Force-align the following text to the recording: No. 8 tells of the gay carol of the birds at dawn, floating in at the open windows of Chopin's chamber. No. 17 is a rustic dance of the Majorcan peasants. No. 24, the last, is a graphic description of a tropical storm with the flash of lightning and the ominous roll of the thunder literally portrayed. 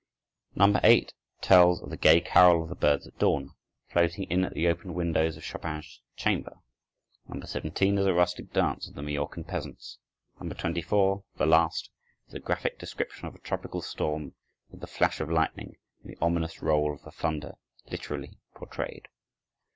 No. 0.55 0.79
8 0.81 1.13
tells 1.41 1.79
of 1.79 1.91
the 1.91 1.95
gay 1.95 2.21
carol 2.21 2.63
of 2.63 2.69
the 2.69 2.75
birds 2.75 3.05
at 3.05 3.19
dawn, 3.19 3.51
floating 3.91 4.23
in 4.31 4.43
at 4.43 4.55
the 4.55 4.67
open 4.67 4.95
windows 4.95 5.37
of 5.37 5.43
Chopin's 5.43 6.01
chamber. 6.15 6.57
No. 7.27 7.45
17 7.45 7.99
is 7.99 8.07
a 8.07 8.13
rustic 8.15 8.51
dance 8.51 8.87
of 8.87 8.95
the 8.95 9.03
Majorcan 9.03 9.43
peasants. 9.43 9.99
No. 10.39 10.51
24, 10.51 11.23
the 11.37 11.45
last, 11.45 11.91
is 12.27 12.33
a 12.33 12.39
graphic 12.39 12.79
description 12.79 13.27
of 13.27 13.35
a 13.35 13.39
tropical 13.41 13.83
storm 13.83 14.33
with 14.71 14.79
the 14.81 14.87
flash 14.87 15.19
of 15.19 15.29
lightning 15.29 15.75
and 16.01 16.11
the 16.11 16.17
ominous 16.19 16.63
roll 16.63 16.95
of 16.95 17.03
the 17.03 17.11
thunder 17.11 17.53
literally 17.91 18.39
portrayed. 18.55 19.07